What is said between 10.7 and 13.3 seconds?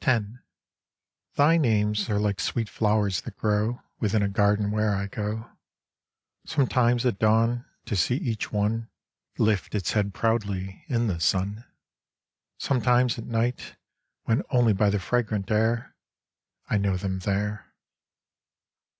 in the sun; Sometimes at